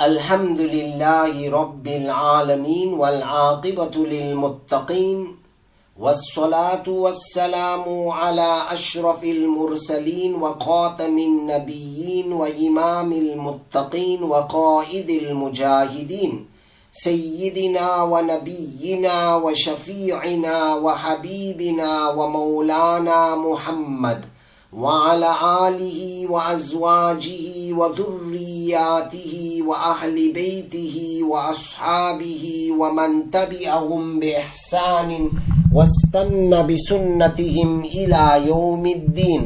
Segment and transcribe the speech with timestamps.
[0.00, 5.36] الحمد لله رب العالمين والعاقبة للمتقين
[5.98, 16.46] والصلاة والسلام على أشرف المرسلين وخاتم النبيين وإمام المتقين وقائد المجاهدين
[16.92, 24.24] سيدنا ونبينا وشفيعنا وحبيبنا ومولانا محمد
[24.72, 25.30] وعلى
[25.68, 29.34] آله وأزواجه وذرياته
[29.70, 30.96] وأهل بيته
[31.30, 32.44] وأصحابه
[32.80, 35.10] ومن تبعهم بإحسان
[35.74, 39.42] واستنى بسنتهم إلى يوم الدين.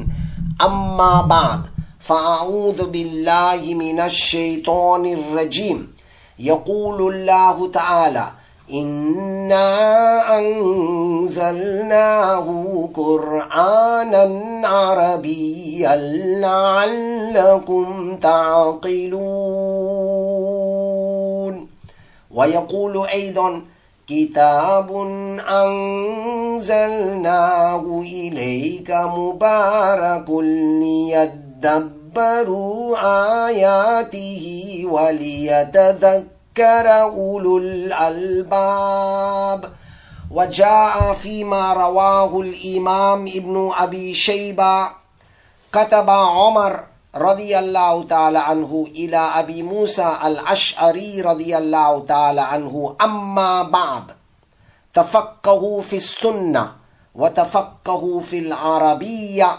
[0.68, 1.60] أما بعد
[2.00, 5.78] فأعوذ بالله من الشيطان الرجيم.
[6.38, 8.26] يقول الله تعالى
[8.72, 12.46] إنا أنزلناه
[12.94, 14.24] قرآنا
[14.68, 15.96] عربيا
[16.40, 19.14] لعلكم تعقلون
[22.30, 23.60] ويقول أيضا
[24.08, 24.90] كتاب
[26.54, 30.30] أنزلناه إليك مبارك
[31.60, 32.96] ليدبروا
[33.48, 38.52] آياته وليتذكروا ذكر أولو الألباب
[40.30, 44.88] وجاء فيما رواه الإمام ابن أبي شيبة.
[45.72, 46.80] كتب عمر
[47.14, 52.96] رضي الله تعالى عنه إلى أبي موسى الأشعري رضي الله تعالى عنه.
[53.02, 54.04] أما بعد
[54.94, 56.72] تفقهوا في السنة
[57.14, 59.58] وتفقهوا في العربية.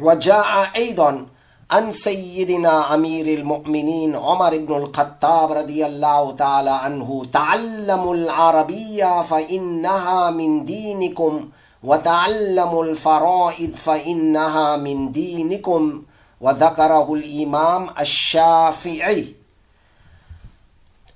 [0.00, 1.26] وجاء أيضا
[1.72, 10.64] عن سيدنا أمير المؤمنين عمر بن الخطاب رضي الله تعالى عنه تعلموا العربية فإنها من
[10.64, 11.48] دينكم
[11.84, 16.02] وتعلموا الفرائض فإنها من دينكم
[16.40, 19.34] وذكره الإمام الشافعي.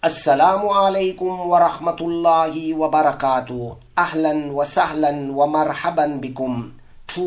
[0.05, 3.77] السلام عليكم ورحمة الله وبركاته.
[3.99, 6.73] أهلا وسهلا ومرحبا بكم.
[7.13, 7.27] To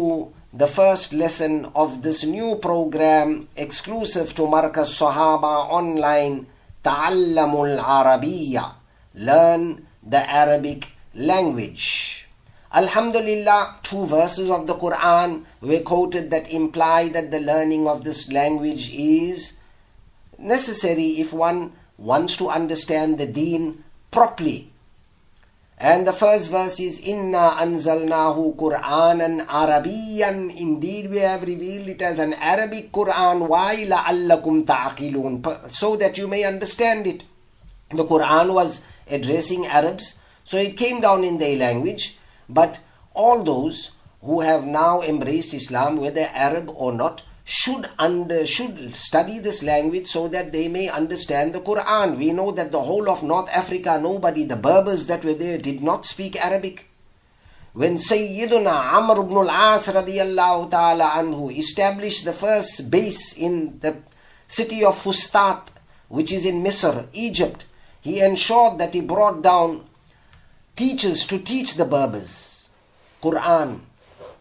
[0.51, 6.47] the first lesson of this new program exclusive to Markaz Sahaba online
[6.83, 8.73] Ta'allamul Arabiya
[9.13, 12.27] Learn the Arabic language.
[12.73, 18.31] Alhamdulillah, two verses of the Quran were quoted that imply that the learning of this
[18.31, 19.57] language is
[20.37, 24.68] necessary if one wants to understand the deen properly.
[25.81, 30.53] And the first verse is Inna anzalnahu Qur'anan Arabiyan.
[30.53, 33.47] Indeed, we have revealed it as an Arabic Quran.
[33.47, 35.71] Why la'allakum ta'qilun?
[35.71, 37.23] So that you may understand it.
[37.91, 42.17] The Quran was addressing Arabs, so it came down in their language.
[42.49, 42.81] But
[43.13, 43.91] all those
[44.21, 50.05] who have now embraced Islam, whether Arab or not, should under should study this language
[50.05, 52.19] so that they may understand the Quran.
[52.19, 55.81] We know that the whole of North Africa, nobody, the Berbers that were there, did
[55.81, 56.85] not speak Arabic.
[57.73, 63.97] When Sayyiduna Amr ibn al-As radiyallahu ta'ala anhu established the first base in the
[64.47, 65.69] city of Fustat,
[66.07, 67.65] which is in Misr, Egypt,
[67.99, 69.85] he ensured that he brought down
[70.75, 72.69] teachers to teach the Berbers
[73.23, 73.79] Quran,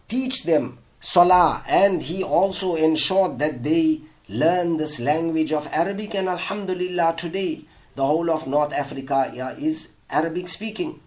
[0.07, 6.15] teach them Salah, and he also ensured that they learn this language of Arabic.
[6.15, 7.61] And Alhamdulillah, today
[7.95, 10.99] the whole of North Africa is Arabic speaking.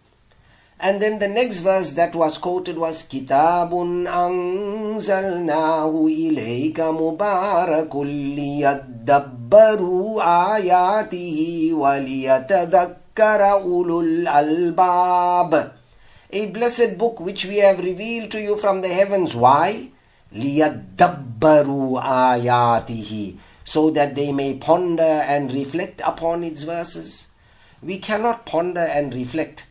[0.80, 11.72] And then the next verse that was quoted was Kitabun anzalnahu ilayka mubarakul liyadabbaru ayatihi
[11.72, 15.81] waliyatadhakkara ulul albab
[16.31, 19.35] a blessed book which we have revealed to you from the heavens.
[19.35, 19.91] Why?
[20.33, 27.29] لِيَدَّبَّرُوا آيَاتِهِ So that they may ponder and reflect upon its verses.
[27.81, 29.65] We cannot ponder and reflect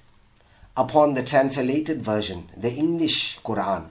[0.76, 3.86] upon the translated version, the English Quran,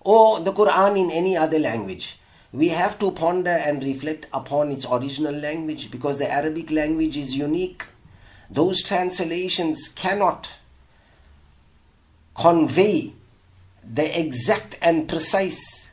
[0.00, 2.18] or the Quran in any other language.
[2.52, 7.36] We have to ponder and reflect upon its original language because the Arabic language is
[7.36, 7.84] unique.
[8.50, 10.48] Those translations cannot
[12.34, 13.14] convey
[13.82, 15.90] the exact and precise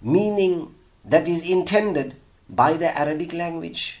[0.00, 0.74] meaning
[1.04, 2.14] that is intended
[2.48, 4.00] by the Arabic language.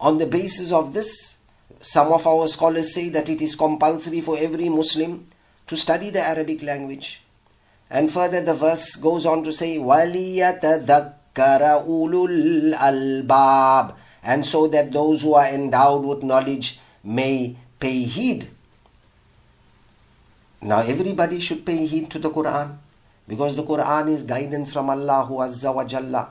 [0.00, 1.38] On the basis of this,
[1.80, 5.26] some of our scholars say that it is compulsory for every Muslim
[5.66, 7.22] to study the Arabic language.
[7.90, 15.22] And further, the verse goes on to say, وَلِيَتَذَكَّرَ أُولُو الْأَلْبَابِ And so that those
[15.22, 18.48] who are endowed with knowledge may pay heed
[20.61, 22.77] now everybody should pay heed to the Quran
[23.27, 26.29] because the Quran is guidance from Allah Azza wa Jalla.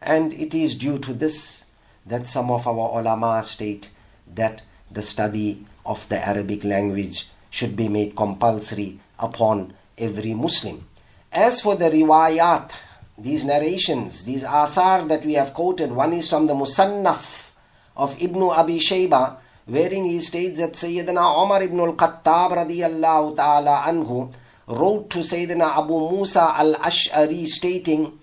[0.00, 1.64] And it is due to this
[2.06, 3.90] that some of our ulama state
[4.34, 10.86] that the study of the Arabic language should be made compulsory upon every Muslim.
[11.32, 12.70] As for the riwayat,
[13.18, 17.50] these narrations, these athar that we have quoted, one is from the Musannaf
[17.96, 24.32] of Ibn Abi Shayba, wherein he states that Sayyidina Umar ibn al-Khattab radiyallahu ta'ala anhu
[24.68, 28.18] wrote to Sayyidina Abu Musa al-Ash'ari stating,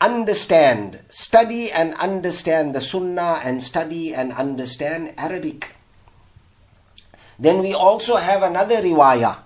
[0.00, 5.74] understand, study and understand the Sunnah and study and understand Arabic.
[7.38, 9.38] Then we also have another riwayah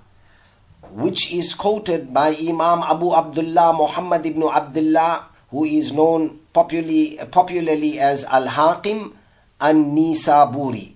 [0.92, 7.98] which is quoted by Imam Abu Abdullah Muhammad ibn Abdullah who is known popularly, popularly
[7.98, 9.14] as Al-Hakim
[9.60, 10.93] an-Nisaburi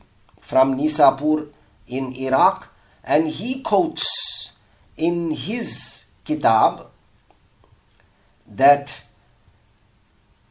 [0.48, 1.48] from Nisapur
[1.88, 2.68] in Iraq
[3.04, 4.52] and he quotes
[4.98, 6.90] in his kitab
[8.48, 9.02] that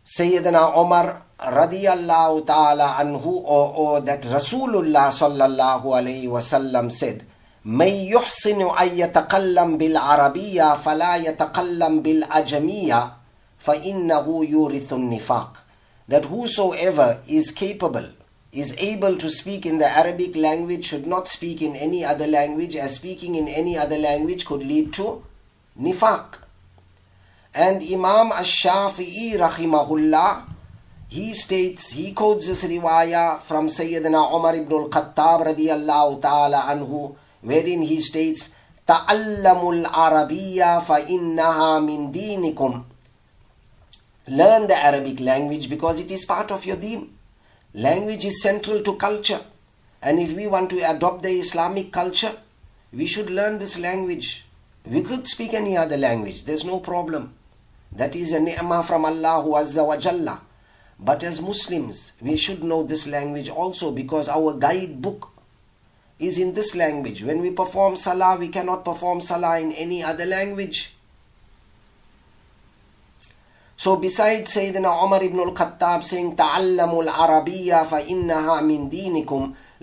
[0.04, 7.24] Sayyidina Umar radiyallahu ta'ala anhu or, or that Rasulullah sallallahu alayhi wasallam said
[7.64, 13.12] من يحسن أن يتكلم بالعربية فلا يتكلم بالأجمية
[13.58, 15.52] فإنه يورث النفاق
[16.08, 18.10] that whosoever is capable
[18.56, 22.76] is able to speak in the Arabic language should not speak in any other language
[22.76, 25.24] as speaking in any other language could lead to
[25.80, 26.38] nifaq
[27.54, 30.44] and Imam Ash-Shafi'i rahimahullah
[31.08, 37.82] he states he quotes this riwayah from Sayyidina Umar ibn al-Khattab radiyallahu ta'ala anhu wherein
[37.82, 38.50] he states
[38.86, 42.82] تعلموا العربية فإنها من دينكم
[44.28, 47.10] Learn the Arabic language because it is part of your deen.
[47.77, 49.39] Language is central to culture.
[50.01, 52.33] And if we want to adopt the Islamic culture,
[52.91, 54.45] we should learn this language.
[54.83, 57.35] We could speak any other language, there's no problem.
[57.91, 60.39] That is a ni'mah from Allah Azza wa Jalla.
[60.99, 65.29] But as Muslims, we should know this language also because our guidebook
[66.17, 67.21] is in this language.
[67.21, 70.96] When we perform salah, we cannot perform salah in any other language.
[73.79, 77.85] So besides Sayyidina Umar ibn al-Khattab saying Ta'allamu al-Arabiyya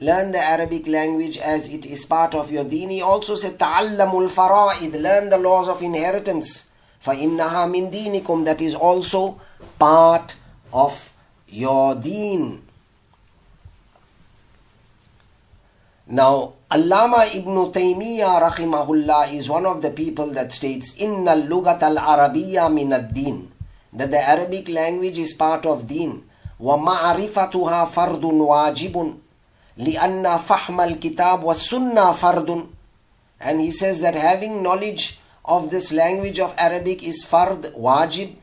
[0.00, 2.91] Learn the Arabic language as it is part of your deen.
[2.91, 8.61] He also said Ta'allamu al-Fara'id Learn the laws of inheritance for innaha min dinikum That
[8.61, 9.41] is also
[9.79, 10.35] part
[10.73, 11.14] of
[11.46, 12.62] your deen.
[16.08, 22.75] Now, Allama ibn Taymiyyah rahimahullah is one of the people that states Inna al-lugat al-Arabiyya
[22.75, 22.91] min
[23.94, 26.24] That the Arabic language is part of deen.
[26.62, 29.18] وَمَعْرِفَتُهَا فَرْضٌ وَاجِبٌ
[29.78, 32.68] لِأَنَّ فَحْمَ الْكِتَابِ وَالسُّنَّةِ فَرْضٌ
[33.40, 38.36] And he says that having knowledge of this language of Arabic is fard, wajib,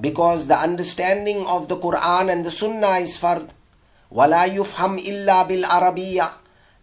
[0.00, 3.50] because the understanding of the Quran and the Sunnah is fard.
[4.12, 6.30] وَلَا يُفْهَمْ إِلَّا بِالْعَرَبِيَّةِ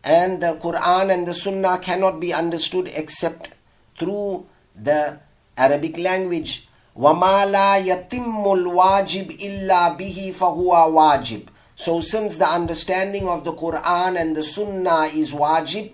[0.04, 3.52] and the Quran and the Sunnah cannot be understood except
[4.00, 5.19] through the
[5.58, 6.65] Arabic language.
[6.98, 11.48] وَمَا لَا يَتِمُّ الْوَاجِبِ إِلَّا بِهِ فَهُوَ wajib.
[11.75, 15.92] So since the understanding of the Quran and the Sunnah is wajib,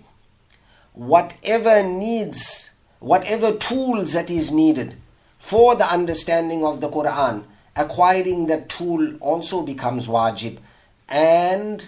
[0.94, 4.98] whatever needs, whatever tools that is needed
[5.38, 7.44] for the understanding of the Quran,
[7.76, 10.58] acquiring that tool also becomes wajib.
[11.08, 11.88] And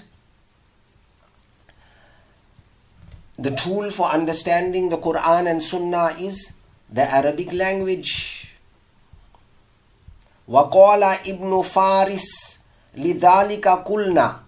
[3.38, 6.54] the tool for understanding the Quran and Sunnah is
[6.90, 8.43] the Arabic language.
[10.48, 12.58] وقال ابن فارس
[12.94, 14.41] لذلك قلنا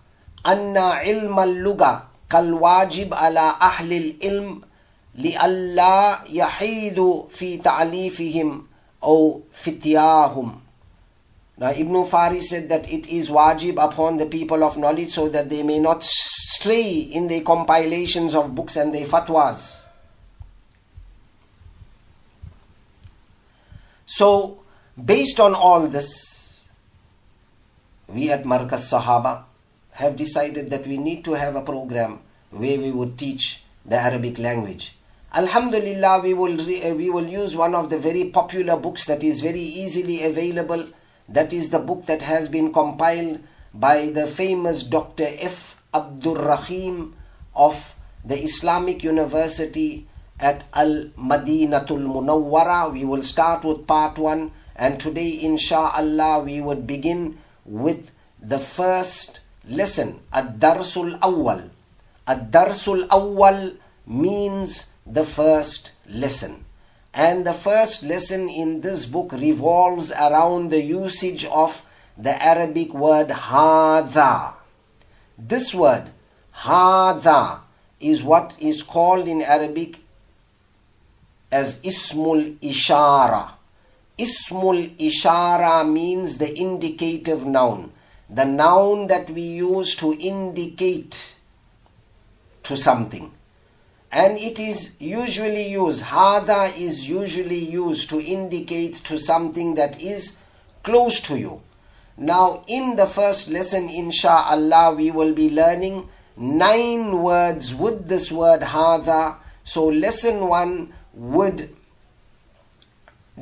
[0.47, 4.61] أن علم اللغة كالواجب على أهل العلم
[5.15, 8.67] لئلا يحيد في تعليفهم
[9.03, 10.61] أو فتياهم
[11.59, 15.49] Now Ibn Faris said that it is wajib upon the people of knowledge so that
[15.49, 19.87] they may not stray in the compilations of books and their fatwas.
[24.05, 24.59] So,
[25.03, 26.67] based on all this,
[28.09, 29.45] we at Markaz Sahaba
[29.93, 34.39] have decided that we need to have a program where we would teach the Arabic
[34.39, 34.97] language.
[35.35, 39.41] Alhamdulillah, we will, eh, we will use one of the very popular books that is
[39.41, 40.87] very easily available.
[41.29, 43.41] That is the book that has been compiled
[43.75, 45.27] by the famous Dr.
[45.27, 45.49] V.
[45.93, 47.15] Abdul Rahim
[47.55, 50.07] of the Islamic University
[50.39, 52.93] at Al Madinatul Munawwara.
[52.93, 59.41] We will start with part one, and today, insha'Allah, we would begin with the first
[59.67, 61.71] lesson, Ad Darsul Awwal.
[62.27, 66.65] Ad Darsul Awwal means the first lesson.
[67.15, 71.81] And the first lesson in this book revolves around the usage of
[72.19, 74.55] the Arabic word hada.
[75.39, 76.11] This word
[76.55, 77.61] hada
[77.99, 80.01] is what is called in Arabic
[81.51, 83.56] as ismul ishara.
[84.19, 87.93] Ismul ishara means the indicative noun,
[88.31, 91.35] the noun that we use to indicate
[92.63, 93.31] to something.
[94.11, 100.39] And it is usually used, hada is usually used to indicate to something that is
[100.83, 101.61] close to you.
[102.17, 106.09] Now, in the first lesson, insha'Allah, we will be learning
[106.39, 109.37] nine words with this word hada.
[109.65, 111.76] So, lesson one would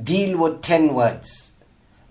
[0.00, 1.52] deal with 10 words.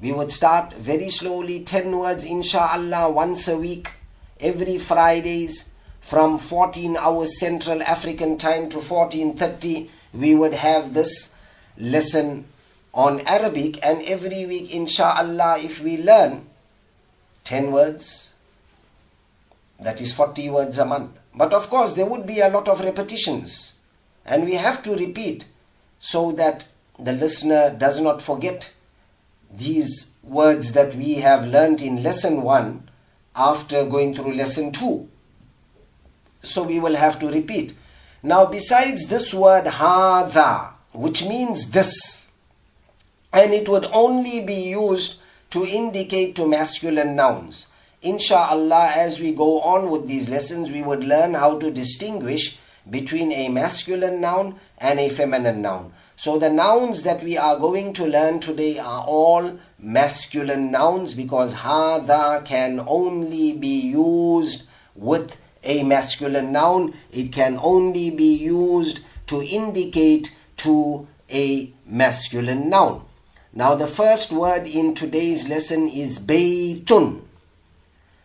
[0.02, 3.92] We would start very slowly, 10 words, insha'Allah, once a week,
[4.40, 5.70] every Fridays
[6.02, 9.90] from 14 hours Central African time to 14.30.
[10.14, 11.34] We would have this
[11.78, 12.46] lesson
[12.94, 16.46] on Arabic and every week, insha'Allah, if we learn
[17.46, 18.34] 10 words,
[19.80, 21.18] that is 40 words a month.
[21.34, 23.76] But of course, there would be a lot of repetitions
[24.26, 25.46] and we have to repeat
[26.00, 26.66] so that
[27.00, 28.72] the listener does not forget
[29.52, 32.90] these words that we have learnt in lesson 1
[33.36, 35.10] after going through lesson 2.
[36.44, 37.76] So we will have to repeat.
[38.22, 42.30] Now, besides this word hada, which means this,
[43.32, 45.20] and it would only be used
[45.52, 47.68] to indicate to masculine nouns.
[48.04, 52.60] Insha'Allah, as we go on with these lessons, we would learn how to distinguish
[52.90, 55.94] between a masculine noun and a feminine noun.
[56.16, 61.56] So the nouns that we are going to learn today are all masculine nouns because
[61.56, 66.94] hada can only be used with a masculine noun.
[67.12, 73.06] It can only be used to indicate to a masculine noun.
[73.52, 77.22] Now the first word in today's lesson is baytun.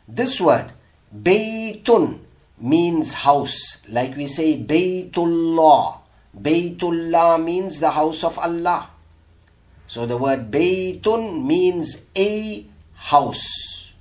[0.06, 0.72] This word,
[1.14, 2.20] baytun,
[2.60, 3.82] means house.
[3.88, 5.97] Like we say baytullah.
[6.40, 8.90] Baytullah means the house of Allah.
[9.86, 13.92] So the word baytun means a house.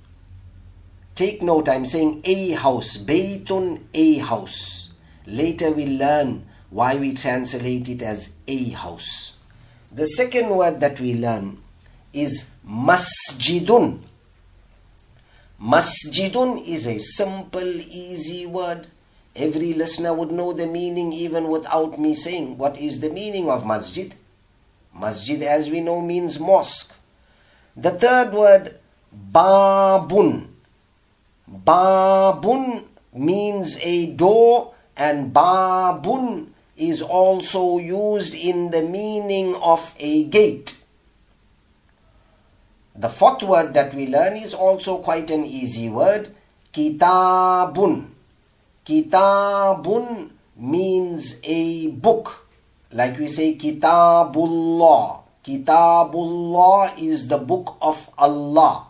[1.14, 2.98] Take note, I'm saying a house.
[2.98, 4.90] Baytun, a house.
[5.26, 9.34] Later we learn why we translate it as a house.
[9.90, 11.58] The second word that we learn
[12.12, 14.00] is masjidun.
[15.60, 18.86] Masjidun is a simple, easy word.
[19.38, 23.64] Every listener would know the meaning even without me saying what is the meaning of
[23.64, 24.12] masjid.
[24.92, 26.92] Masjid, as we know, means mosque.
[27.76, 28.74] The third word,
[29.14, 30.48] babun.
[31.48, 40.82] Babun means a door, and babun is also used in the meaning of a gate.
[42.96, 46.34] The fourth word that we learn is also quite an easy word,
[46.74, 48.17] kitabun.
[48.88, 52.48] Kitabun means a book.
[52.90, 55.20] Like we say kitabullah.
[55.44, 58.86] Kitabullah is the book of Allah.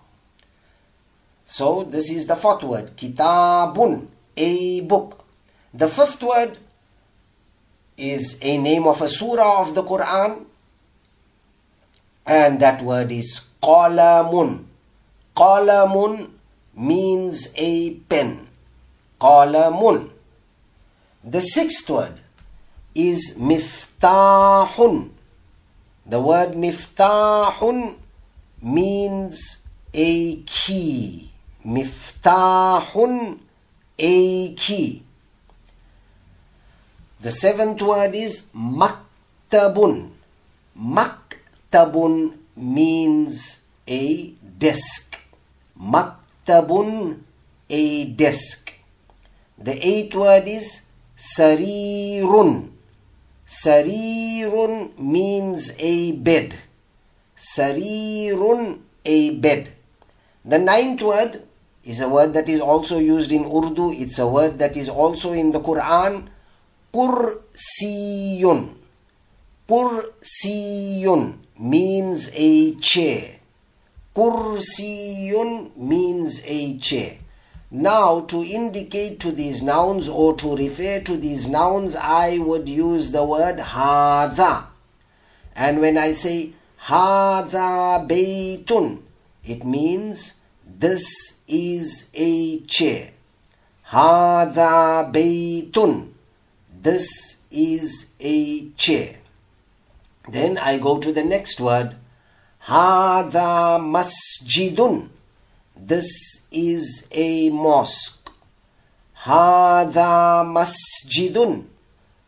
[1.45, 5.25] So this is the fourth word, kitabun, a book.
[5.75, 6.59] The fifth word
[7.97, 10.45] is a name of a surah of the Quran,
[12.25, 14.65] and that word is qalamun.
[15.35, 16.31] Qalamun
[16.77, 18.48] means a pen.
[19.21, 20.11] Qalamun.
[21.25, 22.21] The sixth word
[22.95, 25.11] is miftahun.
[26.07, 27.97] The word miftahun
[28.63, 29.59] means
[29.93, 31.31] a key.
[31.67, 33.39] Miftahun,
[33.99, 35.03] a key.
[37.21, 40.11] The seventh word is maktabun.
[40.79, 45.19] Maktabun means a desk.
[45.79, 47.21] Maktabun,
[47.69, 48.68] a desk.
[49.59, 50.83] The eighth word is
[51.17, 52.71] sarirun.
[53.47, 56.55] Sarirun means a bed.
[57.37, 59.73] Sarirun, a bed.
[60.45, 61.43] The ninth word
[61.85, 63.93] is a word that is also used in Urdu.
[63.93, 66.29] It's a word that is also in the Quran.
[66.95, 68.77] Kursiyun.
[69.69, 73.41] Kursiyun means a chair.
[74.15, 77.19] Kursiyun means a chair.
[77.71, 83.11] Now, to indicate to these nouns or to refer to these nouns, I would use
[83.11, 84.65] the word hada.
[85.55, 89.03] And when I say hada baytun,
[89.45, 93.11] it means this is a chair.
[93.91, 96.13] Hada baytun.
[96.81, 99.17] This is a chair.
[100.27, 101.97] Then I go to the next word.
[102.65, 105.11] Hada masjidun.
[105.81, 108.31] This is a mosque.
[109.23, 111.67] Hada masjidun.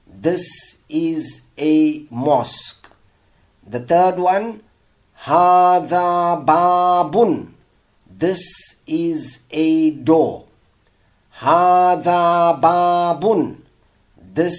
[0.07, 2.88] This is a mosque.
[3.66, 4.62] The third one,
[5.25, 7.52] Hada babun.
[8.09, 8.42] This
[8.87, 10.47] is a door.
[11.40, 13.57] Hada babun.
[14.33, 14.59] This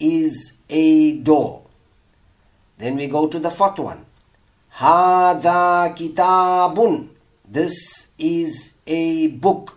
[0.00, 1.62] is a door.
[2.78, 4.04] Then we go to the fourth one.
[4.76, 7.11] Hada kitabun.
[7.52, 9.76] This is a book.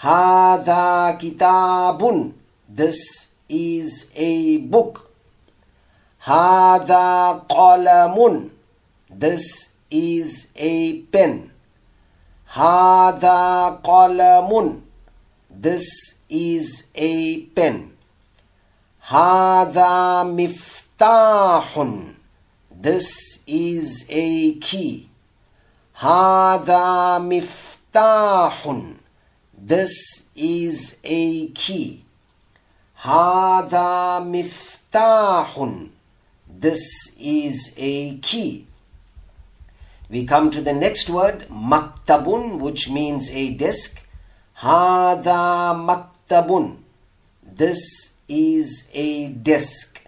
[0.00, 2.32] Hada kitabun.
[2.66, 5.10] This is a book.
[6.24, 8.48] Hada qalamun.
[9.10, 11.50] This is a pen.
[12.48, 14.80] Hada qalamun.
[15.50, 17.92] This is a pen.
[19.04, 22.14] Hada miftahun.
[22.72, 25.10] This is a key.
[25.98, 28.96] Hada miftahun.
[29.56, 32.04] This is a key.
[32.98, 35.90] Hada miftahun.
[36.48, 38.66] This is a key.
[40.10, 44.02] We come to the next word, maktabun, which means a desk.
[44.58, 46.78] Hada maktabun.
[47.42, 50.00] This is a desk.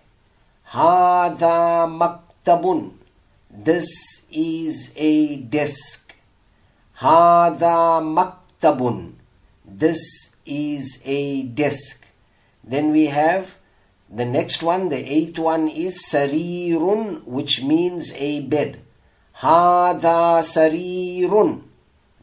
[0.72, 2.95] Hada maktabun.
[3.56, 6.14] This is a desk.
[7.00, 9.14] Hada maktabun.
[9.64, 12.04] This is a desk.
[12.62, 13.56] Then we have
[14.10, 18.82] the next one, the eighth one is sarirun, which means a bed.
[19.40, 21.62] Hada sarirun.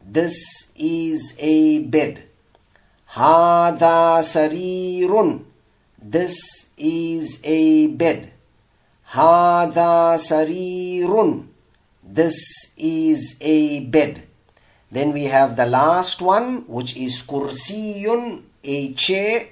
[0.06, 2.22] This is a bed.
[3.10, 5.44] Hada sarirun.
[6.00, 8.33] This is a bed.
[9.14, 11.46] Hada sarirun.
[12.02, 14.26] This is a bed.
[14.90, 19.46] Then we have the last one, which is kursiyun, a chair.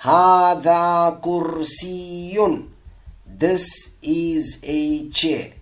[0.00, 2.68] Hada kursiyun.
[3.26, 5.52] This is a chair.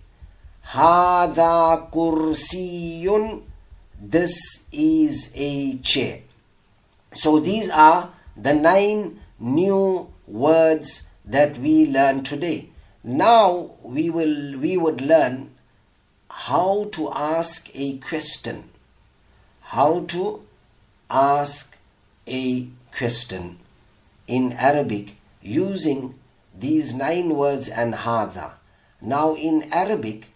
[0.67, 3.43] Hada kursiyun.
[4.01, 6.21] This is a chair.
[7.13, 12.69] So these are the nine new words that we learn today.
[13.07, 15.51] Now we will we would learn
[16.27, 18.71] how to ask a question.
[19.61, 20.43] How to
[21.07, 21.77] ask
[22.25, 23.59] a question
[24.25, 26.15] in Arabic using
[26.57, 28.53] these nine words and hada.
[28.99, 30.29] Now in Arabic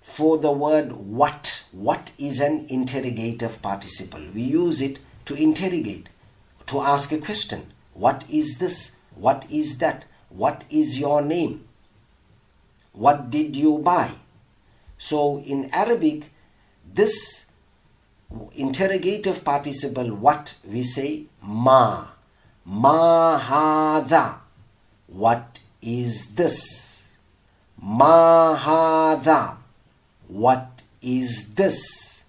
[0.00, 4.22] for the word what, what is an interrogative participle?
[4.34, 6.08] We use it to interrogate,
[6.68, 7.70] to ask a question.
[7.92, 8.96] What is this?
[9.14, 10.06] What is that?
[10.30, 11.68] What is your name?
[12.92, 14.10] What did you buy?
[14.98, 16.30] So in Arabic,
[16.92, 17.46] this
[18.54, 22.06] interrogative participle, what we say, ma.
[22.64, 24.36] Ma hada.
[25.08, 27.04] What is this?
[27.80, 29.56] Ma hada.
[30.28, 32.22] What is this?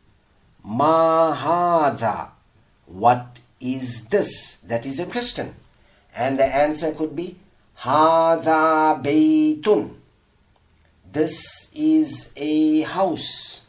[0.63, 2.30] Ma hada.
[2.88, 4.58] What is this?
[4.67, 5.54] That is a question.
[6.15, 7.38] And the answer could be
[7.80, 10.03] Hada baytun.
[11.13, 13.62] This is a house.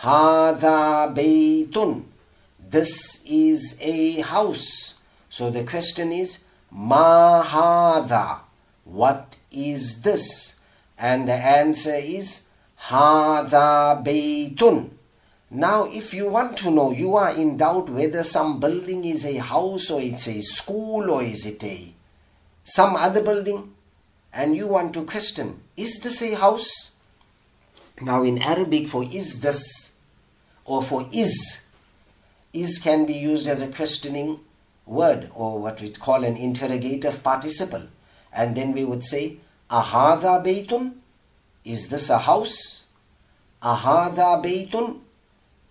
[0.00, 2.04] Hada baytun.
[2.60, 4.96] This is a house.
[5.30, 8.40] So the question is Ma hada.
[8.84, 10.56] What is this?
[10.98, 12.44] And the answer is
[12.78, 14.90] Hada baytun.
[15.50, 19.36] Now, if you want to know, you are in doubt whether some building is a
[19.36, 21.94] house or it's a school or is it a
[22.68, 23.72] some other building,
[24.36, 26.94] and you want to question, is this a house?
[28.02, 29.92] Now, in Arabic, for is this
[30.66, 31.64] or for is,
[32.52, 34.40] is can be used as a questioning
[34.84, 37.84] word or what we call an interrogative participle.
[38.30, 39.38] And then we would say,
[39.70, 40.92] Ahada baytun?
[41.64, 42.84] Is this a house?
[43.62, 45.00] Ahada baytun?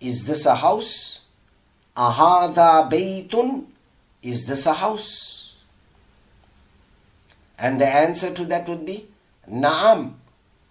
[0.00, 1.20] Is this a house?
[1.96, 3.66] Ahada baytun?
[4.22, 5.25] Is this a house?
[7.58, 9.08] And the answer to that would be
[9.50, 10.14] Naam.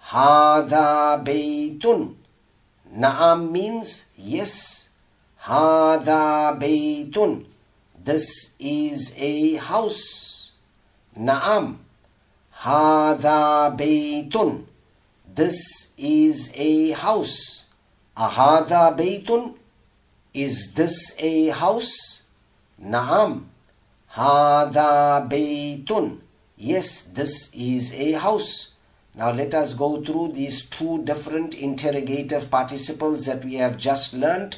[0.03, 2.15] Hada baytun.
[2.93, 4.89] Naam means yes.
[5.43, 7.45] Hada baytun.
[8.03, 10.51] This is a house.
[11.17, 11.77] Naam.
[12.53, 14.65] Hada baytun.
[15.33, 17.65] This is a house.
[18.15, 19.55] Ahada baytun?
[20.33, 22.23] Is this a house?
[22.81, 23.45] Naam.
[24.13, 26.19] Hada baytun.
[26.57, 28.73] Yes, this is a house.
[29.13, 34.57] Now let us go through these two different interrogative participles that we have just learned.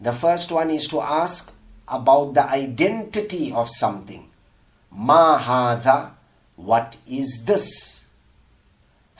[0.00, 1.52] The first one is to ask
[1.88, 4.28] about the identity of something.
[4.90, 6.10] Ma hadha,
[6.56, 8.04] what is this?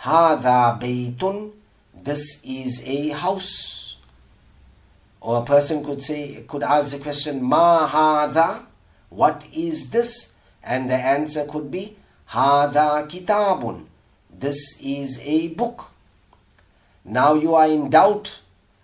[0.01, 1.53] Hadha baytun,
[2.03, 3.97] this is a house.
[5.21, 8.67] Or a person could say, could ask the question, Ma hadha,
[9.09, 10.34] what is this?
[10.65, 11.97] And the answer could be,
[12.31, 13.85] Hadha kitabun,
[14.31, 15.85] this is a book.
[17.05, 18.41] Now you are in doubt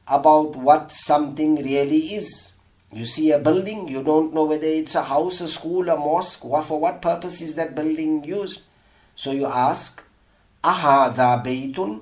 [0.07, 2.55] about what something really is.
[2.93, 6.45] You see a building, you don't know whether it's a house, a school, a mosque,
[6.45, 8.63] or for what purpose is that building used.
[9.15, 10.03] So you ask,
[10.63, 12.01] Ahada baytun,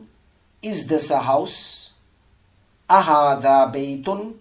[0.63, 1.93] is this a house?
[2.91, 4.35] Ahada baytun,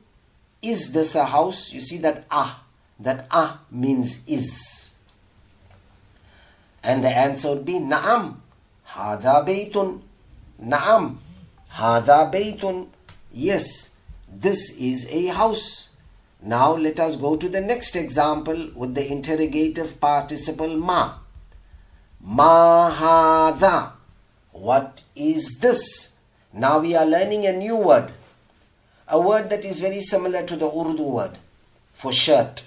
[0.62, 1.72] is this a house?
[1.72, 2.64] You see that ah,
[3.00, 4.87] that ah means is.
[6.88, 8.38] And the answer would be Naam.
[8.92, 10.00] Hada baytun.
[10.64, 11.18] Naam.
[11.70, 12.88] Hada baytun.
[13.34, 13.90] Yes,
[14.32, 15.90] this is a house.
[16.42, 21.16] Now let us go to the next example with the interrogative participle ma.
[22.22, 23.92] Ma hada.
[24.54, 26.16] What is this?
[26.54, 28.14] Now we are learning a new word.
[29.10, 31.38] A word that is very similar to the Urdu word
[31.92, 32.64] for shirt.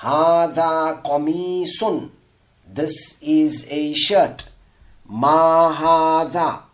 [0.00, 2.10] Hada qamisun.
[2.76, 4.50] This is a shirt.
[5.08, 6.64] Ma hada.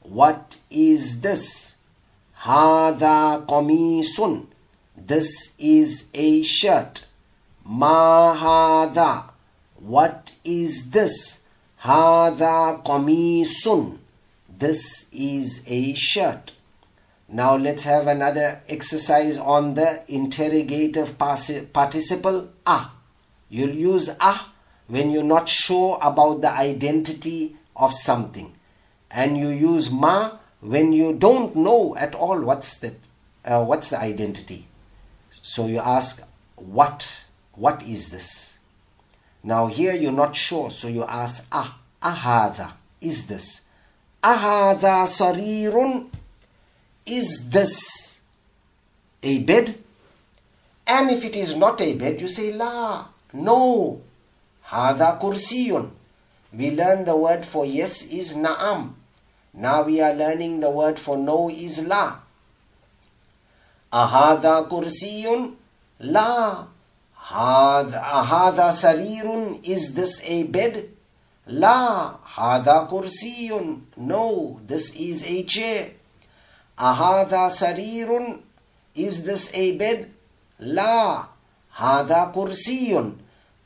[0.00, 1.76] What is this?
[2.40, 4.46] Hada qamisun.
[4.96, 7.06] This is a shirt.
[7.64, 9.30] Ma hada.
[9.76, 11.42] What is this?
[11.84, 13.98] Hada qamisun.
[14.58, 16.54] This is a shirt.
[17.28, 22.96] Now let's have another exercise on the interrogative participle ah.
[23.48, 24.51] You'll use ah
[24.92, 28.52] when you're not sure about the identity of something.
[29.10, 32.92] And you use ma when you don't know at all what's the,
[33.42, 34.66] uh, what's the identity.
[35.40, 36.22] So you ask,
[36.56, 37.10] what?
[37.54, 38.58] What is this?
[39.42, 43.62] Now here you're not sure, so you ask, ah, ahada, is this?
[44.22, 46.10] Ahada sarirun,
[47.06, 48.20] is this
[49.22, 49.78] a bed?
[50.86, 54.02] And if it is not a bed, you say, la, no,
[54.72, 55.90] hada kursiyun.
[56.52, 58.94] We learn the word for yes is na'am.
[59.54, 62.22] Now we are learning the word for no is la.
[63.92, 65.54] Ahada kursiyun?
[66.00, 66.66] La.
[67.30, 69.60] Ahada sarirun?
[69.64, 70.88] Is this a bed?
[71.46, 72.16] La.
[72.24, 73.82] Hada kursiyun?
[73.98, 75.90] No, this is a chair.
[76.78, 78.40] Ahada sarirun?
[78.94, 80.10] Is this a bed?
[80.58, 81.26] La.
[81.76, 83.21] Hada kursiyun?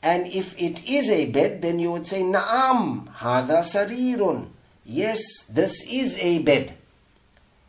[0.07, 4.47] And if it is a bed, then you would say, Naam, hada sarirun.
[4.85, 6.75] Yes, this is a bed.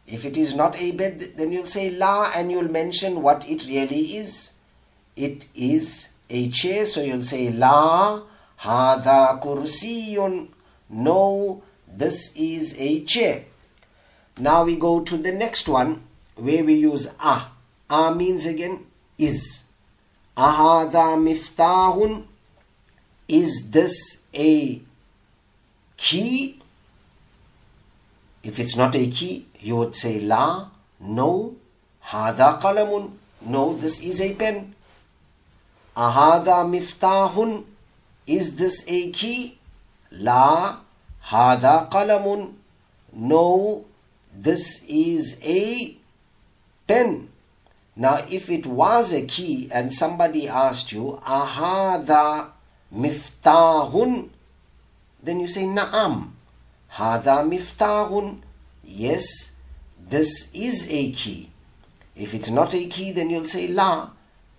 [0.07, 3.67] If it is not a bed, then you'll say la and you'll mention what it
[3.67, 4.53] really is.
[5.17, 8.23] It is a chair, so you'll say la
[8.61, 10.47] hada kursiyun.
[10.91, 13.47] No, this is a chair.
[14.39, 16.05] Now we go to the next one
[16.37, 17.53] where we use ah.
[17.91, 18.87] Ah means again
[19.19, 19.65] is.
[20.39, 22.23] Ahada miftahun.
[23.27, 24.81] Is this a
[25.97, 26.63] key?
[28.45, 30.69] If it's not a key, you would say la,
[31.01, 31.57] no,
[32.07, 33.11] hada qalamun,
[33.43, 34.75] no, this is a pen.
[35.97, 37.65] Ahada miftahun,
[38.27, 39.59] is this a key?
[40.13, 40.79] La,
[41.27, 42.55] hada qalamun,
[43.13, 43.85] no,
[44.33, 45.97] this is a
[46.87, 47.29] pen.
[48.01, 52.53] Now, if it was a key and somebody asked you, ahada
[52.95, 54.29] miftahun,
[55.21, 56.31] then you say na'am.
[56.93, 58.39] Hada miftahun.
[58.85, 59.57] Yes,
[59.99, 61.51] this is a key.
[62.15, 64.11] If it's not a key, then you'll say la,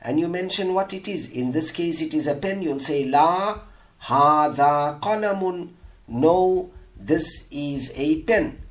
[0.01, 1.29] and you mention what it is.
[1.31, 2.61] In this case, it is a pen.
[2.61, 3.61] You'll say la
[4.03, 5.69] hada qalamun.
[6.09, 8.61] No, this is a pen.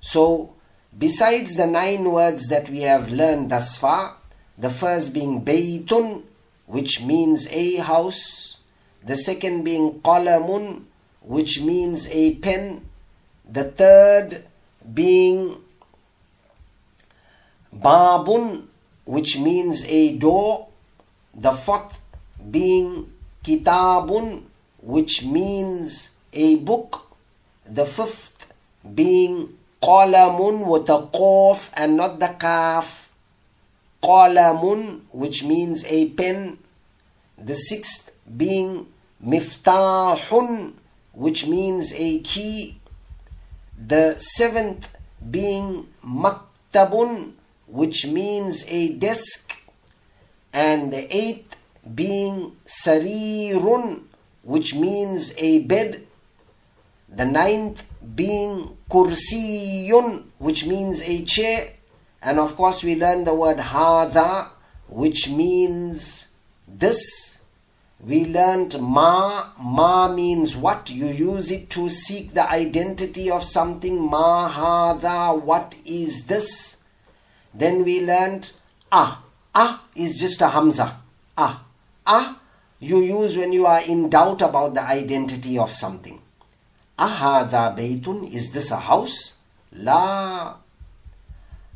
[0.00, 0.54] So,
[0.98, 4.16] besides the nine words that we have learned thus far,
[4.56, 6.22] the first being baytun,
[6.66, 8.58] which means a house,
[9.04, 10.84] the second being qalamun,
[11.20, 12.88] which means a pen,
[13.48, 14.44] the third
[14.92, 15.56] being
[17.74, 18.66] babun,
[19.04, 20.68] which means a door,
[21.34, 21.98] the fourth
[22.50, 23.12] being
[23.44, 24.42] kitabun,
[24.82, 27.16] which means a book,
[27.64, 28.52] the fifth
[28.94, 33.10] being qalamun with a qaf and not the kaf,
[34.02, 36.58] qalamun, which means a pen,
[37.36, 38.86] the sixth being
[39.24, 40.74] miftahun,
[41.12, 42.80] which means a key,
[43.76, 44.88] the seventh
[45.30, 47.32] being maktabun,
[47.66, 49.54] which means a desk,
[50.52, 51.56] and the eighth
[51.94, 54.02] being sarirun,
[54.42, 56.06] which means a bed,
[57.08, 61.74] the ninth being kursiyun, which means a chair,
[62.22, 64.48] and of course we learn the word hada,
[64.88, 66.28] which means
[66.66, 67.40] this.
[68.00, 70.88] We learned ma, ma means what?
[70.88, 74.00] You use it to seek the identity of something.
[74.00, 76.76] Ma hada, what is this?
[77.52, 78.52] Then we learned
[78.92, 79.24] ah.
[79.54, 81.00] Ah is just a hamza.
[81.36, 81.64] Ah.
[82.06, 82.38] Ah
[82.80, 86.20] you use when you are in doubt about the identity of something.
[86.98, 89.36] Ahada baytun, is this a house?
[89.72, 90.56] La.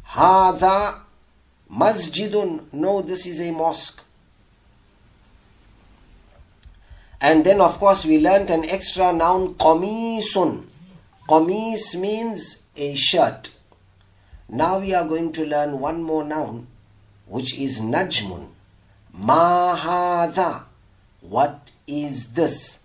[0.09, 1.01] Hada
[1.71, 4.03] masjidun, no, this is a mosque.
[7.21, 10.65] And then, of course, we learnt an extra noun, qamisun.
[11.29, 13.57] Qamis means a shirt.
[14.49, 16.67] Now we are going to learn one more noun,
[17.27, 18.49] which is najmun.
[19.17, 20.65] Mahada.
[21.21, 22.82] What is this?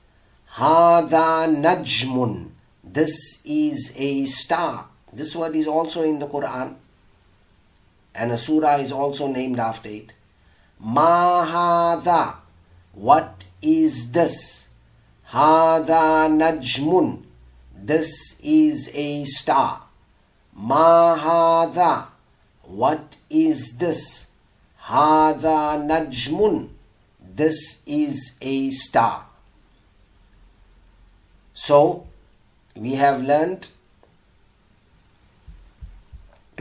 [0.58, 2.50] Hada najmun.
[2.84, 4.88] This is a star.
[5.13, 6.74] This word is also in the Quran.
[8.15, 10.13] And a surah is also named after it.
[10.84, 12.38] Mahada.
[12.93, 14.67] What is this?
[15.30, 17.22] Hada najmun.
[17.76, 19.84] This is a star.
[20.60, 22.08] Mahada.
[22.63, 24.26] What is this?
[24.86, 26.70] Hada najmun.
[27.22, 29.27] This is a star.
[31.60, 32.06] So,
[32.76, 33.72] we have learnt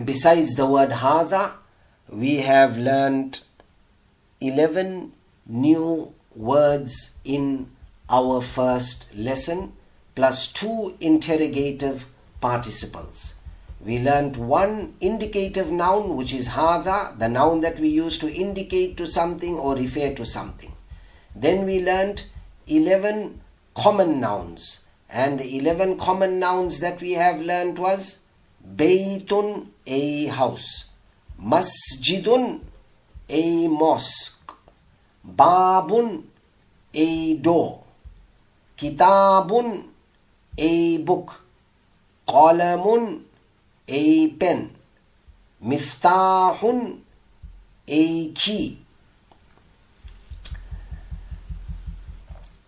[0.03, 1.53] besides the word hada,
[2.09, 3.45] we have learnt
[4.41, 5.13] 11
[5.47, 7.71] new words in
[8.09, 9.75] our first lesson
[10.15, 12.07] plus two interrogative
[12.41, 13.35] participles.
[13.85, 18.97] We learnt one indicative noun which is hada, the noun that we use to indicate
[18.97, 20.73] to something or refer to something.
[21.35, 22.31] Then we learnt
[22.67, 23.43] 11
[23.75, 28.21] common nouns and the 11 common nouns that we have learnt was
[28.75, 30.87] Baytun, a house.
[31.41, 32.61] Masjidun,
[33.29, 34.53] a mosque.
[35.27, 36.25] Babun,
[36.93, 37.85] a door.
[38.77, 39.85] Kitabun,
[40.59, 41.41] a book.
[42.27, 43.23] Qalamun,
[43.87, 44.71] a pen.
[45.65, 46.99] Miftahun,
[47.87, 48.79] a key.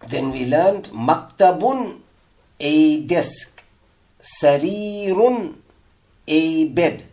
[0.06, 2.00] Then we learned maktabun,
[2.60, 3.62] a desk.
[4.20, 5.54] Sarirun,
[6.26, 7.04] a bed.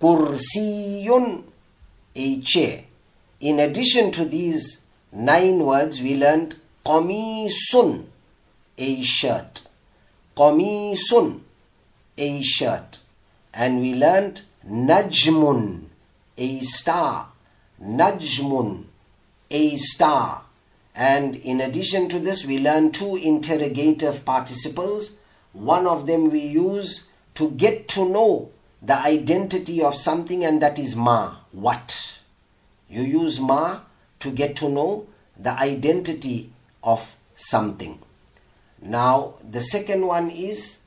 [0.00, 1.42] Kursiyun,
[2.14, 2.84] a chair.
[3.40, 8.04] In addition to these nine words, we learned qamisun,
[8.78, 9.66] a shirt.
[10.36, 11.40] Qamisun,
[12.16, 12.98] a shirt.
[13.52, 15.84] And we learned najmun,
[16.36, 17.28] a star.
[17.82, 18.84] Najmun,
[19.50, 20.44] a star.
[20.94, 25.18] And in addition to this, we learn two interrogative participles.
[25.52, 28.50] One of them we use to get to know
[28.82, 32.18] the identity of something, and that is ma, what.
[32.88, 33.80] You use ma
[34.20, 35.06] to get to know
[35.38, 36.50] the identity
[36.82, 38.00] of something.
[38.82, 40.80] Now, the second one is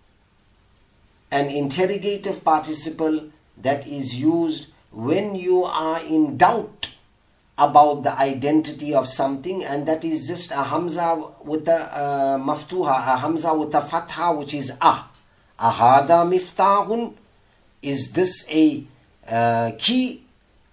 [1.31, 6.92] an interrogative participle that is used when you are in doubt
[7.57, 13.13] about the identity of something and that is just a hamza with a uh, maftuha,
[13.13, 15.05] a hamza with a fatha which is a.
[15.59, 17.13] Ahada miftahun,
[17.81, 18.83] is this a
[19.29, 20.25] uh, key?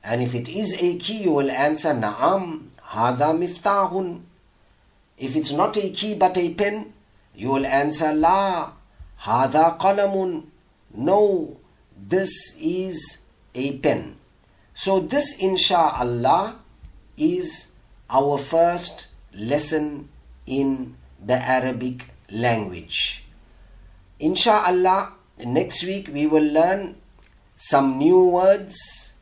[0.02, 4.22] And if it is a key, you will answer na'am, hada miftahun.
[5.18, 6.94] If it's not a key but a pen,
[7.34, 8.72] you will answer la,
[9.22, 10.44] hada qalamun.
[10.94, 11.58] No,
[11.94, 13.20] this is
[13.54, 14.16] a pen.
[14.72, 16.56] So this insha'Allah
[17.20, 17.70] is
[18.08, 20.08] our first lesson
[20.46, 23.24] in the Arabic language.
[24.20, 25.12] Insha'Allah,
[25.44, 26.96] next week we will learn
[27.56, 29.12] some new words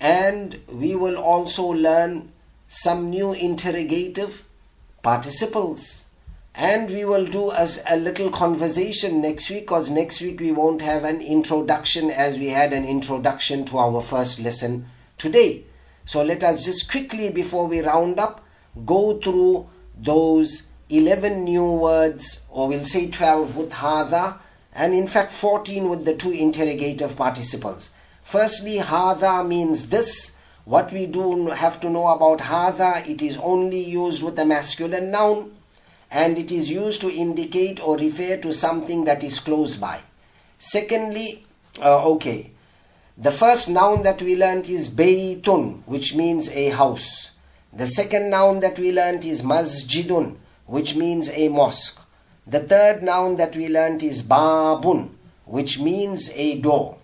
[0.00, 2.32] and we will also learn
[2.66, 4.44] some new interrogative
[5.02, 6.04] participles.
[6.56, 10.82] And we will do as a little conversation next week because next week we won't
[10.82, 14.86] have an introduction as we had an introduction to our first lesson
[15.18, 15.64] today.
[16.04, 18.44] So let us just quickly, before we round up,
[18.84, 24.38] go through those 11 new words, or we'll say 12 with hada,
[24.74, 27.94] and in fact 14 with the two interrogative participles.
[28.22, 30.36] Firstly, hada means this.
[30.64, 35.10] What we do have to know about hada, it is only used with a masculine
[35.10, 35.56] noun,
[36.10, 40.00] and it is used to indicate or refer to something that is close by.
[40.58, 41.46] Secondly,
[41.80, 42.50] uh, okay,
[43.16, 47.30] The first noun that we learnt is baytun, which means a house.
[47.72, 50.34] The second noun that we learnt is masjidun,
[50.66, 52.00] which means a mosque.
[52.44, 55.10] The third noun that we learnt is babun,
[55.44, 56.98] which means a door.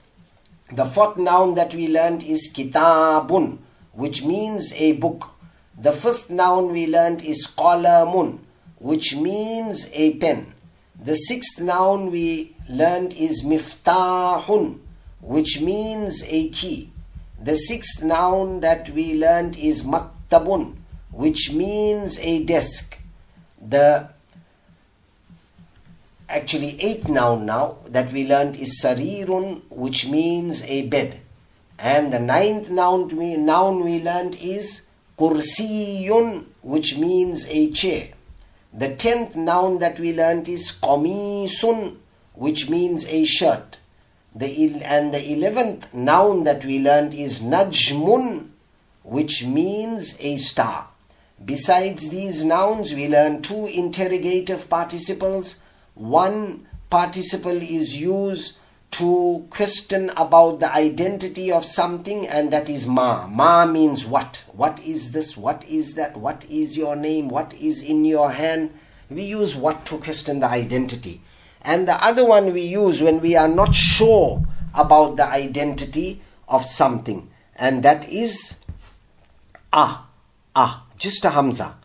[0.72, 3.58] The fourth noun that we learnt is kitabun,
[3.92, 5.30] which means a book.
[5.78, 8.40] The fifth noun we learnt is qalamun,
[8.78, 10.54] which means a pen.
[11.00, 14.80] The sixth noun we learnt is miftahun,
[15.20, 16.90] which means a key.
[17.42, 20.76] The sixth noun that we learnt is maktabun,
[21.10, 22.98] which means a desk.
[23.60, 24.10] The
[26.28, 31.20] actually eighth noun now that we learnt is sarirun, which means a bed.
[31.78, 34.86] And the ninth noun we, noun we learnt is
[35.18, 38.10] kursiyun, which means a chair.
[38.72, 41.96] The tenth noun that we learnt is qamisun,
[42.34, 43.79] which means a shirt.
[44.34, 48.50] The and the eleventh noun that we learned is najmun,
[49.02, 50.88] which means a star.
[51.44, 55.62] Besides these nouns, we learn two interrogative participles.
[55.94, 58.58] One participle is used
[58.92, 63.26] to question about the identity of something, and that is ma.
[63.26, 64.44] Ma means what?
[64.52, 65.36] What is this?
[65.36, 66.16] What is that?
[66.16, 67.28] What is your name?
[67.28, 68.72] What is in your hand?
[69.08, 71.20] We use what to question the identity.
[71.62, 74.42] And the other one we use when we are not sure
[74.74, 78.60] about the identity of something, and that is
[79.72, 80.06] ah,
[80.54, 81.76] ah, just a hamza.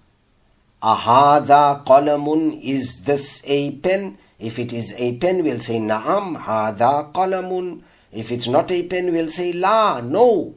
[0.82, 4.18] Ahada qalamun, is this a pen?
[4.40, 7.82] If it is a pen, we'll say na'am, hada qalamun.
[8.12, 10.56] If it's not a pen, we'll say la, no.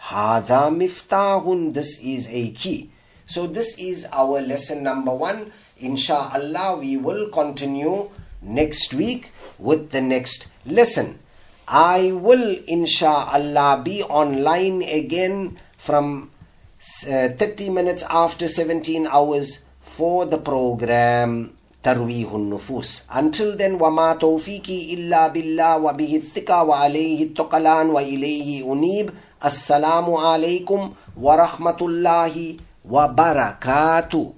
[0.00, 2.90] Hada miftahun, this is a key.
[3.26, 8.09] So this is our lesson number one Insha'Allah, we will continue
[8.41, 11.19] next week with the next lesson.
[11.67, 16.31] I will, insha'Allah, be online again from
[17.07, 24.93] uh, 30 minutes after 17 hours for the program ترويه النفوس Until then وما توفيقي
[24.93, 29.11] إلا بالله وبه الثقة وعليه التقلان وإليه أنيب
[29.45, 32.55] السلام عليكم ورحمة الله
[32.89, 34.33] وبركاته